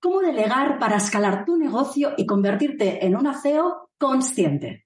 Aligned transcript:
cómo 0.00 0.20
delegar 0.20 0.78
para 0.78 0.96
escalar 0.96 1.44
tu 1.44 1.56
negocio 1.56 2.12
y 2.16 2.26
convertirte 2.26 3.04
en 3.04 3.16
un 3.16 3.32
CEO 3.34 3.90
consciente. 3.98 4.84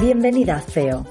Bienvenida, 0.00 0.60
CEO. 0.60 1.06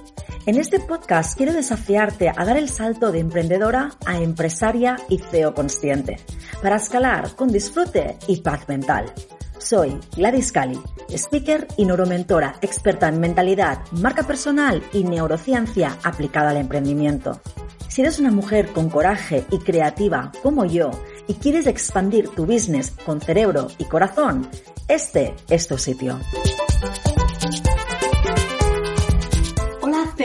En 0.45 0.57
este 0.57 0.79
podcast 0.79 1.37
quiero 1.37 1.53
desafiarte 1.53 2.29
a 2.29 2.43
dar 2.43 2.57
el 2.57 2.67
salto 2.67 3.11
de 3.11 3.19
emprendedora 3.19 3.91
a 4.05 4.17
empresaria 4.17 4.97
y 5.07 5.19
CEO 5.19 5.53
consciente 5.53 6.17
para 6.61 6.75
escalar 6.75 7.35
con 7.35 7.49
disfrute 7.49 8.17
y 8.27 8.41
paz 8.41 8.67
mental. 8.67 9.13
Soy 9.61 9.99
Gladys 10.15 10.51
Cali, 10.51 10.79
speaker 11.09 11.67
y 11.77 11.85
neuromentora 11.85 12.55
experta 12.61 13.07
en 13.07 13.19
mentalidad, 13.19 13.79
marca 13.91 14.23
personal 14.23 14.83
y 14.91 15.03
neurociencia 15.03 15.97
aplicada 16.03 16.49
al 16.49 16.57
emprendimiento. 16.57 17.39
Si 17.87 18.01
eres 18.01 18.19
una 18.19 18.31
mujer 18.31 18.71
con 18.73 18.89
coraje 18.89 19.45
y 19.51 19.59
creativa 19.59 20.31
como 20.41 20.65
yo 20.65 20.91
y 21.27 21.35
quieres 21.35 21.67
expandir 21.67 22.29
tu 22.29 22.45
business 22.45 22.91
con 23.05 23.21
cerebro 23.21 23.67
y 23.77 23.85
corazón, 23.85 24.49
este 24.87 25.35
es 25.47 25.67
tu 25.67 25.77
sitio. 25.77 26.19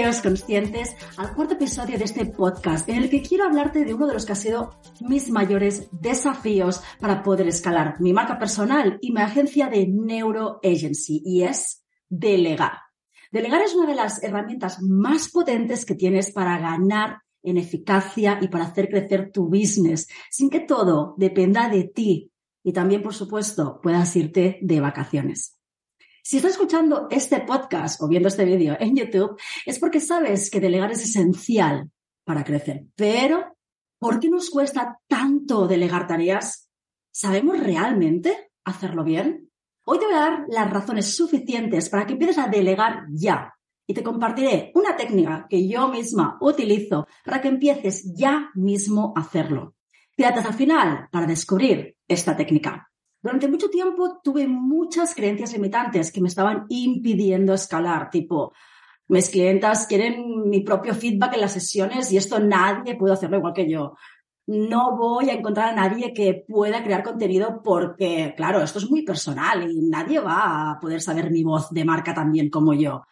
Conscientes, 0.07 0.95
al 1.17 1.35
cuarto 1.35 1.55
episodio 1.55 1.99
de 1.99 2.05
este 2.05 2.27
podcast 2.27 2.89
en 2.89 3.03
el 3.03 3.11
que 3.11 3.23
quiero 3.23 3.43
hablarte 3.43 3.85
de 3.85 3.93
uno 3.93 4.07
de 4.07 4.15
los 4.15 4.25
que 4.25 4.35
ha 4.35 4.37
sido 4.37 4.79
mis 5.01 5.31
mayores 5.31 5.89
desafíos 5.91 6.81
para 7.01 7.25
poder 7.25 7.49
escalar 7.49 8.01
mi 8.01 8.13
marca 8.13 8.39
personal 8.39 8.99
y 9.01 9.11
mi 9.11 9.21
agencia 9.21 9.67
de 9.67 9.89
Neuro 9.89 10.61
Agency 10.63 11.23
y 11.27 11.43
es 11.43 11.85
delegar. 12.09 12.79
Delegar 13.33 13.63
es 13.63 13.75
una 13.75 13.89
de 13.89 13.97
las 13.97 14.23
herramientas 14.23 14.81
más 14.81 15.29
potentes 15.29 15.85
que 15.85 15.97
tienes 15.97 16.31
para 16.31 16.57
ganar 16.61 17.19
en 17.43 17.57
eficacia 17.57 18.39
y 18.41 18.47
para 18.47 18.67
hacer 18.67 18.89
crecer 18.89 19.33
tu 19.33 19.49
business, 19.49 20.07
sin 20.31 20.51
que 20.51 20.61
todo 20.61 21.17
dependa 21.19 21.69
de 21.69 21.83
ti 21.83 22.31
y 22.63 22.73
también, 22.73 23.03
por 23.03 23.13
supuesto, 23.13 23.81
puedas 23.83 24.15
irte 24.15 24.61
de 24.63 24.81
vacaciones. 24.81 25.56
Si 26.29 26.39
estás 26.39 26.55
escuchando 26.55 27.07
este 27.09 27.39
podcast 27.43 28.03
o 28.03 28.09
viendo 28.09 28.27
este 28.27 28.45
vídeo 28.45 28.77
en 28.81 28.97
YouTube, 28.97 29.41
es 29.65 29.79
porque 29.79 30.01
sabes 30.01 30.51
que 30.51 30.59
delegar 30.59 30.91
es 30.91 31.05
esencial 31.05 31.89
para 32.25 32.43
crecer. 32.43 32.87
Pero, 32.97 33.57
¿por 34.01 34.19
qué 34.19 34.29
nos 34.29 34.51
cuesta 34.51 34.99
tanto 35.07 35.69
delegar 35.69 36.09
tareas? 36.09 36.69
¿Sabemos 37.13 37.61
realmente 37.61 38.51
hacerlo 38.65 39.05
bien? 39.05 39.53
Hoy 39.85 40.01
te 40.01 40.07
voy 40.07 40.17
a 40.17 40.19
dar 40.19 40.45
las 40.49 40.69
razones 40.69 41.15
suficientes 41.15 41.89
para 41.89 42.05
que 42.05 42.15
empieces 42.15 42.39
a 42.39 42.49
delegar 42.49 43.05
ya 43.13 43.55
y 43.87 43.95
te 43.95 44.03
compartiré 44.03 44.73
una 44.75 44.97
técnica 44.97 45.47
que 45.49 45.69
yo 45.69 45.87
misma 45.87 46.39
utilizo 46.41 47.07
para 47.25 47.41
que 47.41 47.47
empieces 47.47 48.13
ya 48.17 48.51
mismo 48.57 49.13
a 49.15 49.21
hacerlo. 49.21 49.77
Quédate 50.17 50.41
hasta 50.41 50.51
el 50.51 50.57
final 50.57 51.09
para 51.13 51.27
descubrir 51.27 51.95
esta 52.09 52.37
técnica. 52.37 52.91
Durante 53.27 53.49
mucho 53.49 53.69
tiempo 53.71 54.21
tuve 54.23 54.47
muchas 54.47 55.13
creencias 55.13 55.53
limitantes 55.53 56.13
que 56.13 56.21
me 56.21 56.29
estaban 56.29 56.65
impidiendo 56.69 57.55
escalar, 57.55 58.09
tipo, 58.09 58.53
mis 59.09 59.31
clientas 59.31 59.89
quieren 59.89 60.49
mi 60.49 60.61
propio 60.61 60.95
feedback 60.95 61.35
en 61.35 61.41
las 61.41 61.53
sesiones 61.55 62.13
y 62.13 62.19
esto 62.19 62.39
nadie 62.39 62.95
puede 62.95 63.15
hacerlo 63.15 63.39
igual 63.39 63.53
que 63.53 63.69
yo. 63.69 63.97
No 64.47 64.97
voy 64.97 65.29
a 65.31 65.33
encontrar 65.33 65.71
a 65.71 65.75
nadie 65.75 66.15
que 66.15 66.45
pueda 66.47 66.85
crear 66.85 67.03
contenido 67.03 67.63
porque, 67.65 68.33
claro, 68.37 68.63
esto 68.63 68.79
es 68.79 68.89
muy 68.89 69.03
personal 69.03 69.69
y 69.69 69.81
nadie 69.89 70.21
va 70.21 70.71
a 70.71 70.79
poder 70.79 71.01
saber 71.01 71.33
mi 71.33 71.43
voz 71.43 71.71
de 71.71 71.85
marca 71.85 72.15
tan 72.15 72.31
bien 72.31 72.49
como 72.49 72.75
yo. 72.75 73.09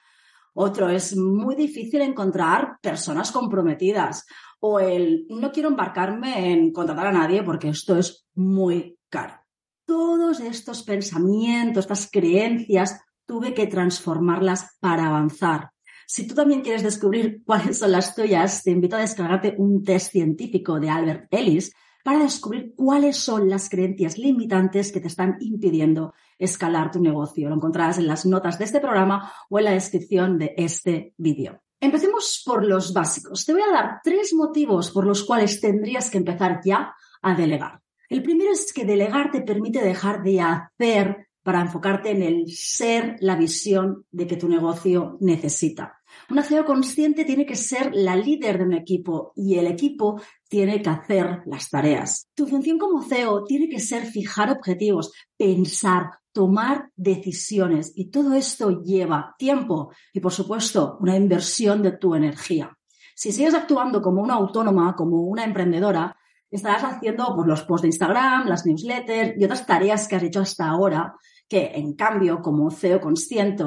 Otro 0.53 0.91
es 0.91 1.17
muy 1.17 1.57
difícil 1.57 2.03
encontrar 2.03 2.79
personas 2.81 3.33
comprometidas. 3.33 4.27
O 4.61 4.79
el 4.79 5.27
no 5.29 5.51
quiero 5.51 5.71
embarcarme 5.71 6.53
en 6.53 6.71
contratar 6.71 7.09
a 7.09 7.13
nadie 7.13 7.43
porque 7.43 7.71
esto 7.71 7.99
es 7.99 8.29
muy 8.37 8.97
caro. 9.09 9.44
Todos 9.87 10.41
estos 10.41 10.83
pensamientos, 10.83 11.85
estas 11.85 12.09
creencias, 12.11 13.01
tuve 13.27 13.55
que 13.55 13.67
transformarlas 13.67 14.77
para 14.81 15.07
avanzar. 15.07 15.71
Si 16.07 16.27
tú 16.27 16.35
también 16.35 16.63
quieres 16.63 16.83
descubrir 16.83 17.43
cuáles 17.47 17.79
son 17.79 17.93
las 17.93 18.15
tuyas, 18.15 18.63
te 18.63 18.71
invito 18.71 18.97
a 18.97 19.01
descargarte 19.01 19.55
un 19.59 19.83
test 19.83 20.13
científico 20.13 20.81
de 20.81 20.91
Albert 20.91 21.27
Ellis 21.31 21.73
para 22.03 22.19
descubrir 22.19 22.75
cuáles 22.77 23.17
son 23.17 23.49
las 23.49 23.71
creencias 23.71 24.19
limitantes 24.19 24.93
que 24.93 25.01
te 25.01 25.09
están 25.09 25.37
impidiendo 25.41 26.13
escalar 26.39 26.91
tu 26.91 27.01
negocio. 27.01 27.49
Lo 27.49 27.55
encontrarás 27.57 27.97
en 27.99 28.07
las 28.07 28.27
notas 28.27 28.59
de 28.59 28.67
este 28.67 28.81
programa 28.81 29.33
o 29.49 29.59
en 29.59 29.65
la 29.65 29.73
descripción 29.73 30.39
de 30.39 30.55
este 30.57 31.15
vídeo. 31.17 31.63
Empecemos 31.81 32.43
por 32.45 32.65
los 32.65 32.93
básicos. 32.93 33.45
Te 33.45 33.53
voy 33.53 33.63
a 33.63 33.73
dar 33.73 34.01
tres 34.03 34.35
motivos 34.35 34.91
por 34.91 35.07
los 35.07 35.25
cuales 35.25 35.61
tendrías 35.61 36.11
que 36.11 36.19
empezar 36.19 36.61
ya 36.63 36.95
a 37.23 37.35
delegar. 37.35 37.84
El 38.09 38.23
primero 38.23 38.53
es 38.53 38.73
que 38.73 38.85
delegar 38.85 39.31
te 39.31 39.43
permite 39.43 39.81
dejar 39.83 40.23
de 40.23 40.41
hacer 40.41 41.29
para 41.43 41.61
enfocarte 41.61 42.11
en 42.11 42.23
el 42.23 42.47
ser, 42.49 43.17
la 43.21 43.37
visión 43.37 44.07
de 44.11 44.27
que 44.27 44.37
tu 44.37 44.49
negocio 44.49 45.19
necesita. 45.21 46.01
Un 46.31 46.43
CEO 46.43 46.65
consciente 46.65 47.25
tiene 47.25 47.45
que 47.45 47.55
ser 47.55 47.91
la 47.95 48.17
líder 48.17 48.59
de 48.59 48.65
un 48.65 48.73
equipo 48.73 49.33
y 49.37 49.57
el 49.57 49.67
equipo 49.67 50.21
tiene 50.49 50.81
que 50.81 50.91
hacer 50.91 51.43
las 51.47 51.69
tareas. 51.69 52.29
Tu 52.35 52.47
función 52.47 52.79
como 52.79 53.03
CEO 53.03 53.45
tiene 53.45 53.69
que 53.69 53.79
ser 53.79 54.07
fijar 54.07 54.51
objetivos, 54.51 55.13
pensar, 55.37 56.11
tomar 56.33 56.91
decisiones 56.97 57.93
y 57.95 58.11
todo 58.11 58.35
esto 58.35 58.83
lleva 58.83 59.35
tiempo 59.39 59.93
y, 60.13 60.21
por 60.21 60.33
supuesto, 60.33 60.97
una 61.01 61.17
inversión 61.17 61.83
de 61.83 61.93
tu 61.93 62.15
energía. 62.15 62.77
Si 63.15 63.31
sigues 63.31 63.55
actuando 63.55 64.01
como 64.01 64.23
una 64.23 64.35
autónoma, 64.35 64.97
como 64.97 65.23
una 65.23 65.45
emprendedora, 65.45 66.17
estarás 66.57 66.85
haciendo 66.85 67.33
pues, 67.35 67.47
los 67.47 67.63
posts 67.63 67.83
de 67.83 67.89
Instagram, 67.89 68.47
las 68.47 68.67
newsletters 68.67 69.35
y 69.39 69.45
otras 69.45 69.67
tareas 69.67 70.09
que 70.09 70.17
has 70.17 70.23
hecho 70.23 70.41
hasta 70.41 70.69
ahora 70.69 71.15
que 71.49 71.73
en 71.75 71.95
cambio, 71.95 72.41
como 72.41 72.71
CEO 72.71 73.01
consciente, 73.01 73.65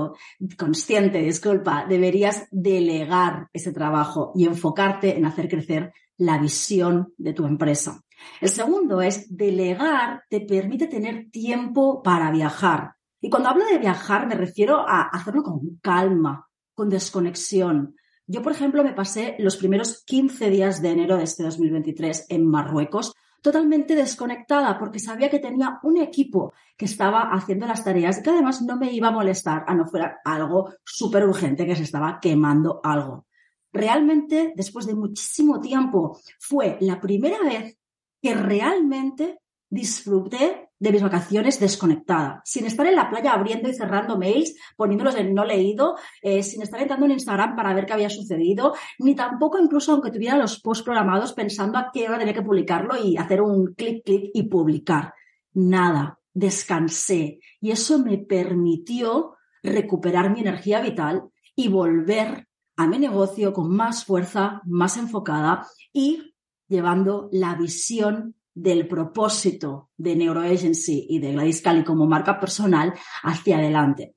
consciente, 0.57 1.21
disculpa, 1.21 1.85
deberías 1.87 2.47
delegar 2.51 3.49
ese 3.53 3.71
trabajo 3.71 4.31
y 4.35 4.45
enfocarte 4.45 5.17
en 5.17 5.25
hacer 5.25 5.47
crecer 5.47 5.93
la 6.17 6.39
visión 6.39 7.13
de 7.17 7.33
tu 7.33 7.45
empresa. 7.45 8.01
El 8.41 8.49
segundo 8.49 9.01
es 9.01 9.35
delegar 9.35 10.23
te 10.29 10.41
permite 10.41 10.87
tener 10.87 11.29
tiempo 11.29 12.01
para 12.01 12.31
viajar. 12.31 12.95
Y 13.21 13.29
cuando 13.29 13.49
hablo 13.49 13.65
de 13.65 13.77
viajar 13.77 14.27
me 14.27 14.35
refiero 14.35 14.79
a 14.87 15.03
hacerlo 15.03 15.43
con 15.43 15.79
calma, 15.81 16.47
con 16.73 16.89
desconexión. 16.89 17.95
Yo, 18.29 18.41
por 18.41 18.51
ejemplo, 18.51 18.83
me 18.83 18.93
pasé 18.93 19.35
los 19.39 19.55
primeros 19.55 20.03
15 20.03 20.49
días 20.49 20.81
de 20.81 20.89
enero 20.89 21.15
de 21.15 21.23
este 21.23 21.43
2023 21.43 22.25
en 22.27 22.45
Marruecos 22.45 23.13
totalmente 23.41 23.95
desconectada 23.95 24.77
porque 24.77 24.99
sabía 24.99 25.29
que 25.29 25.39
tenía 25.39 25.79
un 25.83 25.97
equipo 25.97 26.51
que 26.75 26.85
estaba 26.85 27.31
haciendo 27.31 27.65
las 27.65 27.85
tareas 27.85 28.19
y 28.19 28.23
que 28.23 28.29
además 28.31 28.61
no 28.61 28.75
me 28.75 28.91
iba 28.91 29.07
a 29.07 29.11
molestar 29.11 29.63
a 29.65 29.73
no 29.73 29.87
fuera 29.87 30.19
algo 30.25 30.73
súper 30.83 31.25
urgente 31.25 31.65
que 31.65 31.75
se 31.77 31.83
estaba 31.83 32.19
quemando 32.19 32.81
algo. 32.83 33.27
Realmente, 33.71 34.51
después 34.55 34.85
de 34.85 34.95
muchísimo 34.95 35.61
tiempo, 35.61 36.19
fue 36.39 36.77
la 36.81 36.99
primera 36.99 37.39
vez 37.43 37.77
que 38.21 38.33
realmente 38.33 39.39
disfruté 39.69 40.66
de 40.79 40.91
mis 40.91 41.01
vacaciones 41.01 41.59
desconectada, 41.59 42.41
sin 42.45 42.65
estar 42.65 42.85
en 42.85 42.95
la 42.95 43.09
playa 43.09 43.33
abriendo 43.33 43.69
y 43.69 43.73
cerrando 43.73 44.17
mails, 44.17 44.55
poniéndolos 44.75 45.15
en 45.15 45.33
no 45.33 45.43
leído, 45.43 45.95
eh, 46.21 46.43
sin 46.43 46.61
estar 46.61 46.79
entrando 46.81 47.05
en 47.05 47.13
Instagram 47.13 47.55
para 47.55 47.73
ver 47.73 47.85
qué 47.85 47.93
había 47.93 48.09
sucedido, 48.09 48.75
ni 48.99 49.15
tampoco 49.15 49.59
incluso 49.59 49.93
aunque 49.93 50.11
tuviera 50.11 50.37
los 50.37 50.59
posts 50.59 50.83
programados 50.83 51.33
pensando 51.33 51.77
a 51.77 51.89
qué 51.91 52.07
hora 52.07 52.19
tenía 52.19 52.33
que 52.33 52.41
publicarlo 52.41 52.95
y 52.97 53.17
hacer 53.17 53.41
un 53.41 53.73
clic, 53.73 54.03
clic 54.03 54.31
y 54.33 54.43
publicar. 54.43 55.13
Nada, 55.53 56.19
descansé 56.33 57.39
y 57.59 57.71
eso 57.71 57.99
me 57.99 58.19
permitió 58.19 59.37
recuperar 59.63 60.31
mi 60.31 60.41
energía 60.41 60.81
vital 60.81 61.23
y 61.55 61.67
volver 61.67 62.47
a 62.75 62.85
mi 62.85 62.99
negocio 62.99 63.53
con 63.53 63.75
más 63.75 64.05
fuerza, 64.05 64.61
más 64.65 64.97
enfocada 64.97 65.65
y 65.91 66.35
llevando 66.67 67.27
la 67.31 67.55
visión 67.55 68.35
del 68.57 68.87
propósito 68.87 69.91
de 69.97 70.15
NeuroAgency 70.15 71.05
y 71.07 71.19
de 71.19 71.31
Gladys 71.31 71.61
Cali 71.61 71.83
como 71.83 72.07
marca 72.07 72.39
personal 72.39 72.91
hacia 73.21 73.57
adelante. 73.57 74.15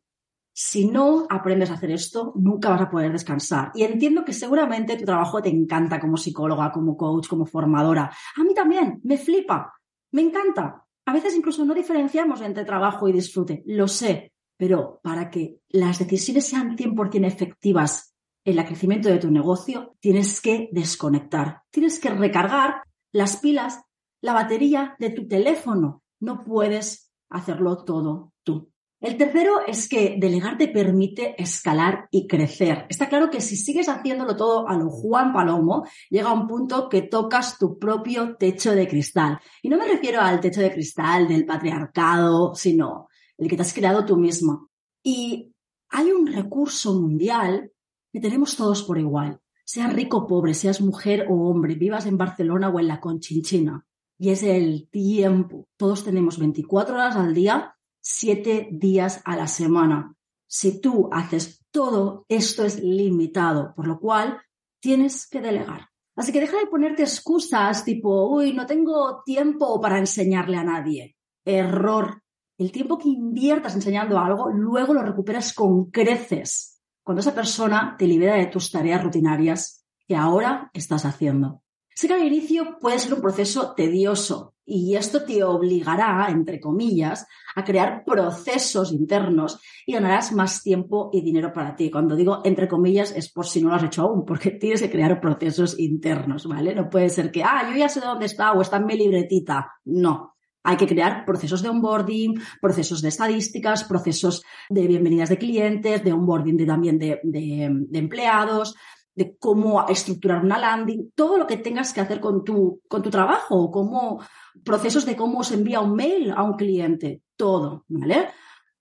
Si 0.51 0.87
no 0.87 1.27
aprendes 1.29 1.71
a 1.71 1.75
hacer 1.75 1.91
esto, 1.91 2.33
nunca 2.37 2.71
vas 2.71 2.81
a 2.81 2.91
poder 2.91 3.13
descansar. 3.13 3.71
Y 3.75 3.83
entiendo 3.83 4.25
que 4.25 4.33
seguramente 4.33 4.97
tu 4.97 5.05
trabajo 5.05 5.43
te 5.43 5.51
encanta 5.51 6.01
como 6.01 6.17
psicóloga, 6.17 6.73
como 6.73 6.97
coach, 6.97 7.29
como 7.29 7.45
formadora. 7.45 8.11
A 8.37 8.43
mí 8.43 8.55
también, 8.55 9.01
me 9.05 9.19
flipa, 9.19 9.75
me 10.13 10.23
encanta. 10.23 10.87
A 11.05 11.13
veces 11.13 11.37
incluso 11.37 11.65
no 11.67 11.75
diferenciamos 11.75 12.41
entre 12.41 12.65
trabajo 12.65 13.09
y 13.09 13.13
disfrute, 13.13 13.63
lo 13.67 13.89
sé, 13.89 14.33
pero 14.57 15.01
para 15.03 15.29
que 15.29 15.59
las 15.69 15.99
decisiones 15.99 16.47
sean 16.47 16.79
100% 16.79 17.27
efectivas 17.27 18.15
en 18.45 18.59
el 18.59 18.65
crecimiento 18.65 19.11
de 19.11 19.19
tu 19.19 19.31
negocio, 19.31 19.97
tienes 20.01 20.41
que 20.41 20.71
desconectar, 20.73 21.63
tienes 21.71 22.01
que 22.01 22.09
recargar 22.09 22.83
las 23.13 23.37
pilas 23.37 23.83
la 24.21 24.33
batería 24.33 24.97
de 24.99 25.11
tu 25.11 25.27
teléfono. 25.27 26.03
No 26.21 26.45
puedes 26.45 27.13
hacerlo 27.29 27.85
todo 27.85 28.33
tú. 28.43 28.71
El 29.01 29.17
tercero 29.17 29.61
es 29.67 29.89
que 29.89 30.17
delegar 30.19 30.59
te 30.59 30.69
permite 30.69 31.35
escalar 31.43 32.07
y 32.11 32.27
crecer. 32.27 32.85
Está 32.91 33.09
claro 33.09 33.31
que 33.31 33.41
si 33.41 33.57
sigues 33.57 33.89
haciéndolo 33.89 34.37
todo 34.37 34.69
a 34.69 34.77
lo 34.77 34.91
Juan 34.91 35.33
Palomo, 35.33 35.87
llega 36.11 36.35
un 36.35 36.47
punto 36.47 36.87
que 36.91 37.03
tocas 37.03 37.57
tu 37.57 37.79
propio 37.79 38.37
techo 38.37 38.73
de 38.73 38.87
cristal. 38.87 39.41
Y 39.63 39.71
no 39.71 39.79
me 39.79 39.89
refiero 39.89 40.21
al 40.21 40.41
techo 40.41 40.61
de 40.61 40.71
cristal 40.71 41.27
del 41.29 41.47
patriarcado, 41.47 42.55
sino 42.55 43.09
el 43.39 43.49
que 43.49 43.57
te 43.57 43.63
has 43.63 43.73
creado 43.73 44.05
tú 44.05 44.19
mismo. 44.19 44.69
Y 45.03 45.51
hay 45.89 46.13
un 46.13 46.27
recurso 46.27 46.93
mundial 46.93 47.73
que 48.13 48.21
tenemos 48.21 48.55
todos 48.55 48.83
por 48.83 48.99
igual. 48.99 49.41
Seas 49.65 49.95
rico 49.95 50.19
o 50.19 50.27
pobre, 50.27 50.53
seas 50.53 50.83
mujer 50.83 51.27
o 51.31 51.49
hombre, 51.49 51.75
vivas 51.75 52.05
en 52.05 52.19
Barcelona 52.19 52.69
o 52.69 52.79
en 52.79 52.89
la 52.89 53.01
Conchinchina. 53.01 53.87
Y 54.23 54.29
es 54.29 54.43
el 54.43 54.87
tiempo. 54.91 55.67
Todos 55.79 56.05
tenemos 56.05 56.39
24 56.39 56.95
horas 56.95 57.17
al 57.17 57.33
día 57.33 57.75
siete 58.03 58.69
días 58.71 59.23
a 59.25 59.35
la 59.35 59.47
semana. 59.47 60.15
Si 60.47 60.79
tú 60.79 61.09
haces 61.11 61.65
todo, 61.71 62.27
esto 62.29 62.63
es 62.63 62.83
limitado, 62.83 63.73
por 63.75 63.87
lo 63.87 63.99
cual 63.99 64.39
tienes 64.79 65.27
que 65.27 65.41
delegar. 65.41 65.89
Así 66.17 66.33
que 66.33 66.41
deja 66.41 66.59
de 66.59 66.67
ponerte 66.67 67.03
excusas 67.03 67.83
tipo, 67.83 68.29
uy, 68.29 68.53
no 68.53 68.67
tengo 68.67 69.23
tiempo 69.25 69.81
para 69.81 69.97
enseñarle 69.97 70.59
a 70.59 70.65
nadie. 70.65 71.17
Error. 71.43 72.23
El 72.59 72.73
tiempo 72.73 72.99
que 72.99 73.09
inviertas 73.09 73.75
enseñando 73.75 74.19
algo, 74.19 74.51
luego 74.51 74.93
lo 74.93 75.03
recuperas 75.03 75.55
con 75.55 75.87
creces 75.91 76.83
cuando 77.03 77.23
esa 77.23 77.35
persona 77.35 77.97
te 77.99 78.07
libera 78.07 78.35
de 78.35 78.49
tus 78.49 78.71
tareas 78.71 79.03
rutinarias 79.03 79.87
que 80.07 80.15
ahora 80.15 80.71
estás 80.75 81.07
haciendo. 81.07 81.63
Sé 82.01 82.09
que 82.09 82.15
al 82.15 82.25
inicio 82.25 82.79
puede 82.81 82.99
ser 82.99 83.13
un 83.13 83.21
proceso 83.21 83.75
tedioso 83.77 84.55
y 84.65 84.97
esto 84.97 85.23
te 85.23 85.45
obligará, 85.45 86.29
entre 86.31 86.59
comillas, 86.59 87.27
a 87.55 87.63
crear 87.63 88.05
procesos 88.07 88.91
internos 88.91 89.61
y 89.85 89.93
ganarás 89.93 90.33
más 90.33 90.63
tiempo 90.63 91.11
y 91.13 91.21
dinero 91.21 91.53
para 91.53 91.77
ti. 91.77 91.91
Cuando 91.91 92.17
digo 92.17 92.41
entre 92.43 92.69
comillas 92.69 93.15
es 93.15 93.31
por 93.31 93.47
si 93.47 93.61
no 93.61 93.69
lo 93.69 93.75
has 93.75 93.85
hecho 93.85 94.01
aún, 94.01 94.25
porque 94.25 94.51
tienes 94.61 94.81
que 94.81 94.91
crear 94.91 95.21
procesos 95.21 95.79
internos, 95.79 96.47
¿vale? 96.47 96.75
No 96.75 96.89
puede 96.89 97.11
ser 97.11 97.31
que, 97.31 97.45
ah, 97.45 97.69
yo 97.71 97.77
ya 97.77 97.91
sé 97.91 98.01
dónde 98.01 98.25
está 98.25 98.53
o 98.53 98.63
está 98.63 98.79
en 98.79 98.87
mi 98.87 98.97
libretita. 98.97 99.71
No. 99.85 100.37
Hay 100.63 100.79
que 100.79 100.87
crear 100.87 101.27
procesos 101.27 101.63
de 101.63 101.69
onboarding, 101.69 102.41
procesos 102.63 103.03
de 103.03 103.09
estadísticas, 103.09 103.85
procesos 103.85 104.43
de 104.71 104.87
bienvenidas 104.87 105.29
de 105.29 105.37
clientes, 105.37 106.03
de 106.03 106.13
onboarding 106.15 106.67
también 106.67 106.99
de 106.99 107.89
empleados, 107.93 108.75
de 109.21 109.37
cómo 109.39 109.87
estructurar 109.87 110.43
una 110.43 110.59
landing, 110.59 111.13
todo 111.15 111.37
lo 111.37 111.47
que 111.47 111.59
tengas 111.59 111.93
que 111.93 112.01
hacer 112.01 112.21
con 112.21 112.43
tu, 112.43 112.81
con 112.89 113.03
tu 113.03 113.11
trabajo, 113.11 113.71
como 113.71 114.25
procesos 114.65 115.05
de 115.05 115.15
cómo 115.15 115.45
se 115.45 115.57
envía 115.57 115.81
un 115.81 115.95
mail 115.95 116.31
a 116.31 116.43
un 116.43 116.55
cliente, 116.55 117.21
todo, 117.37 117.85
¿vale? 117.89 118.29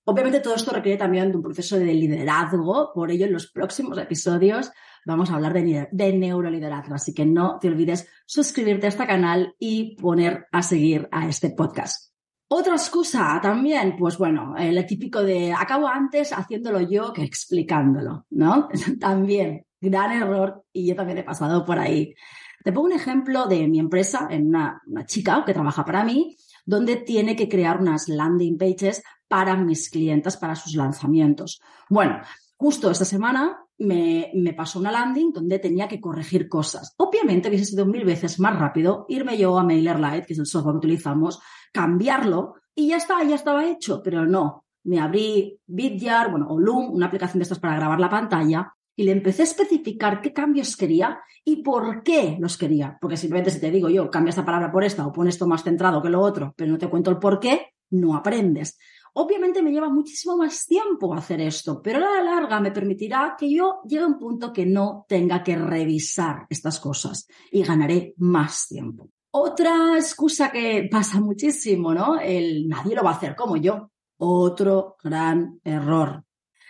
Obviamente 0.06 0.40
todo 0.40 0.56
esto 0.56 0.72
requiere 0.72 0.98
también 0.98 1.30
de 1.30 1.36
un 1.36 1.44
proceso 1.44 1.78
de 1.78 1.94
liderazgo, 1.94 2.94
por 2.96 3.12
ello 3.12 3.26
en 3.26 3.34
los 3.34 3.52
próximos 3.52 3.98
episodios 3.98 4.72
vamos 5.06 5.30
a 5.30 5.36
hablar 5.36 5.52
de, 5.52 5.90
de 5.92 6.14
neuroliderazgo, 6.14 6.96
así 6.96 7.14
que 7.14 7.26
no 7.26 7.60
te 7.60 7.68
olvides 7.68 8.08
suscribirte 8.26 8.86
a 8.86 8.90
este 8.90 9.06
canal 9.06 9.56
y 9.60 9.98
poner 9.98 10.48
a 10.54 10.62
seguir 10.62 11.10
a 11.12 11.28
este 11.28 11.50
podcast. 11.50 12.09
Otra 12.52 12.74
excusa 12.74 13.40
también, 13.42 13.96
pues 13.96 14.18
bueno, 14.18 14.56
el 14.58 14.84
típico 14.88 15.22
de 15.22 15.54
acabo 15.54 15.88
antes 15.88 16.34
haciéndolo 16.34 16.82
yo 16.82 17.14
que 17.14 17.24
explicándolo, 17.24 18.26
¿no? 18.32 18.68
también 19.00 19.66
gran 19.80 20.12
error 20.12 20.64
y 20.74 20.88
yo 20.88 20.96
también 20.96 21.20
he 21.20 21.24
pasado 21.24 21.64
por 21.64 21.78
ahí. 21.78 22.16
Te 22.64 22.74
pongo 22.74 22.88
un 22.88 22.94
ejemplo 22.94 23.46
de 23.46 23.68
mi 23.68 23.80
empresa, 23.80 24.28
en 24.32 24.48
una, 24.48 24.82
chica 25.06 25.44
que 25.46 25.54
trabaja 25.54 25.86
para 25.86 26.04
mí, 26.04 26.36
donde 26.66 26.98
tiene 26.98 27.36
que 27.36 27.48
crear 27.48 27.80
unas 27.80 28.10
landing 28.10 28.58
pages 28.58 29.04
para 29.28 29.56
mis 29.56 29.90
clientes, 29.90 30.36
para 30.36 30.56
sus 30.56 30.74
lanzamientos. 30.74 31.62
Bueno, 31.88 32.20
justo 32.58 32.92
esta 32.92 33.06
semana 33.06 33.60
me, 33.78 34.32
me, 34.34 34.54
pasó 34.54 34.80
una 34.80 34.92
landing 34.92 35.32
donde 35.32 35.60
tenía 35.60 35.88
que 35.88 36.02
corregir 36.02 36.50
cosas. 36.50 36.96
Obviamente 36.98 37.48
hubiese 37.48 37.66
sido 37.66 37.86
mil 37.86 38.04
veces 38.04 38.40
más 38.40 38.60
rápido 38.60 39.06
irme 39.08 39.38
yo 39.38 39.58
a 39.58 39.64
MailerLite, 39.64 40.26
que 40.26 40.34
es 40.34 40.40
el 40.40 40.48
software 40.48 40.74
que 40.74 40.88
utilizamos, 40.88 41.40
cambiarlo 41.72 42.56
y 42.76 42.90
ya 42.90 42.98
está, 42.98 43.24
ya 43.24 43.36
estaba 43.36 43.66
hecho, 43.66 44.02
pero 44.04 44.26
no. 44.26 44.66
Me 44.84 45.00
abrí 45.00 45.60
Vidyard, 45.68 46.32
bueno, 46.32 46.48
o 46.50 46.60
Loom, 46.60 46.94
una 46.94 47.08
aplicación 47.08 47.40
de 47.40 47.44
estas 47.44 47.60
para 47.60 47.76
grabar 47.76 48.00
la 48.00 48.10
pantalla, 48.10 48.74
y 49.00 49.04
le 49.04 49.14
empecé 49.14 49.44
a 49.44 49.46
especificar 49.46 50.22
qué 50.22 50.34
cambios 50.34 50.76
quería 50.76 51.22
y 51.46 51.64
por 51.64 52.04
qué 52.04 52.36
los 52.38 52.58
quería. 52.58 52.98
Porque 53.00 53.16
simplemente 53.16 53.50
si 53.50 53.62
te 53.62 53.72
digo 53.72 53.88
yo, 53.88 54.12
cambia 54.12 54.32
esta 54.32 54.44
palabra 54.44 54.70
por 54.70 54.84
esta 54.84 55.08
o 55.08 55.14
pon 55.14 55.30
esto 55.30 55.48
más 55.48 55.64
centrado 55.64 56.02
que 56.02 56.10
lo 56.10 56.20
otro, 56.20 56.54
pero 56.54 56.70
no 56.70 56.78
te 56.78 56.90
cuento 56.90 57.10
el 57.10 57.18
por 57.18 57.40
qué, 57.40 57.68
no 57.92 58.18
aprendes. 58.18 58.78
Obviamente 59.14 59.62
me 59.62 59.72
lleva 59.72 59.90
muchísimo 59.90 60.36
más 60.36 60.66
tiempo 60.66 61.14
hacer 61.14 61.40
esto, 61.40 61.82
pero 61.82 62.00
a 62.00 62.02
la 62.02 62.24
larga 62.24 62.60
me 62.60 62.72
permitirá 62.72 63.36
que 63.40 63.50
yo 63.50 63.80
llegue 63.88 64.04
a 64.04 64.08
un 64.08 64.20
punto 64.20 64.52
que 64.52 64.66
no 64.66 65.06
tenga 65.08 65.44
que 65.44 65.56
revisar 65.56 66.46
estas 66.50 66.82
cosas 66.82 67.26
y 67.54 67.64
ganaré 67.64 68.14
más 68.18 68.68
tiempo. 68.68 69.10
Otra 69.32 69.96
excusa 69.96 70.52
que 70.52 70.88
pasa 70.92 71.20
muchísimo, 71.20 71.94
¿no? 71.94 72.20
El 72.20 72.68
nadie 72.68 72.96
lo 72.96 73.04
va 73.04 73.12
a 73.12 73.16
hacer 73.16 73.36
como 73.36 73.58
yo. 73.58 73.92
Otro 74.18 74.98
gran 75.04 75.60
error. 75.64 76.24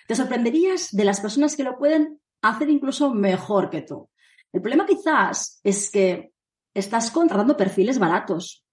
Te 0.07 0.15
sorprenderías 0.15 0.89
de 0.91 1.05
las 1.05 1.21
personas 1.21 1.55
que 1.55 1.63
lo 1.63 1.77
pueden 1.77 2.19
hacer 2.41 2.69
incluso 2.69 3.13
mejor 3.13 3.69
que 3.69 3.81
tú. 3.81 4.09
El 4.51 4.61
problema 4.61 4.85
quizás 4.85 5.59
es 5.63 5.89
que 5.89 6.33
estás 6.73 7.11
contratando 7.11 7.55
perfiles 7.55 7.99
baratos. 7.99 8.65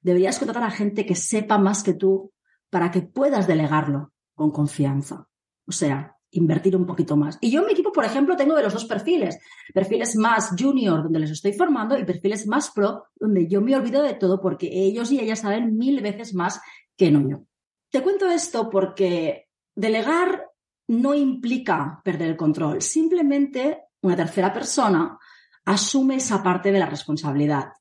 Deberías 0.00 0.38
contratar 0.38 0.64
a 0.64 0.70
gente 0.70 1.06
que 1.06 1.14
sepa 1.14 1.58
más 1.58 1.82
que 1.82 1.94
tú 1.94 2.32
para 2.70 2.90
que 2.90 3.02
puedas 3.02 3.46
delegarlo 3.46 4.12
con 4.34 4.50
confianza. 4.50 5.28
O 5.66 5.72
sea, 5.72 6.11
invertir 6.32 6.76
un 6.76 6.86
poquito 6.86 7.16
más. 7.16 7.38
Y 7.40 7.50
yo 7.50 7.60
en 7.60 7.66
mi 7.66 7.72
equipo, 7.72 7.92
por 7.92 8.04
ejemplo, 8.04 8.36
tengo 8.36 8.54
de 8.54 8.62
los 8.62 8.72
dos 8.72 8.84
perfiles. 8.84 9.38
Perfiles 9.72 10.16
más 10.16 10.54
junior, 10.58 11.02
donde 11.02 11.20
les 11.20 11.30
estoy 11.30 11.52
formando, 11.52 11.98
y 11.98 12.04
perfiles 12.04 12.46
más 12.46 12.70
pro, 12.70 13.04
donde 13.14 13.46
yo 13.46 13.60
me 13.60 13.76
olvido 13.76 14.02
de 14.02 14.14
todo 14.14 14.40
porque 14.40 14.68
ellos 14.70 15.12
y 15.12 15.20
ellas 15.20 15.40
saben 15.40 15.76
mil 15.76 16.00
veces 16.00 16.34
más 16.34 16.60
que 16.96 17.10
no 17.10 17.28
yo. 17.28 17.44
Te 17.90 18.02
cuento 18.02 18.28
esto 18.30 18.70
porque 18.70 19.48
delegar 19.74 20.46
no 20.88 21.14
implica 21.14 22.00
perder 22.04 22.30
el 22.30 22.36
control, 22.36 22.82
simplemente 22.82 23.84
una 24.02 24.16
tercera 24.16 24.52
persona 24.52 25.18
asume 25.64 26.16
esa 26.16 26.42
parte 26.42 26.72
de 26.72 26.78
la 26.78 26.86
responsabilidad. 26.86 27.72